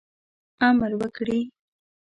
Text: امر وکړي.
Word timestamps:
امر 0.69 0.91
وکړي. 1.01 1.39